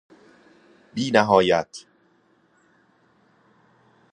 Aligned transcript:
بینهایت 0.93 1.87